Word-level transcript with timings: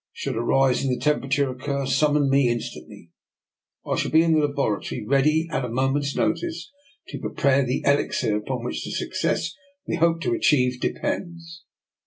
Should 0.13 0.35
a 0.35 0.41
rise 0.41 0.83
in 0.83 0.89
the 0.89 0.97
temperature 0.99 1.51
occur 1.51 1.85
summon 1.85 2.27
me 2.27 2.49
instantly. 2.49 3.11
I 3.85 3.97
shall 3.97 4.09
be 4.09 4.23
in 4.23 4.33
the 4.33 4.47
laboratory 4.47 5.05
ready 5.05 5.47
at 5.51 5.63
a 5.63 5.69
moment's 5.69 6.15
notice 6.15 6.71
to 7.09 7.19
prepare 7.19 7.63
the 7.63 7.83
Elixir 7.85 8.35
upon 8.35 8.63
which 8.63 8.83
the 8.83 8.89
success 8.89 9.53
we 9.87 9.97
hope 9.97 10.19
to 10.21 10.33
achieve 10.33 10.79
depends." 10.79 11.65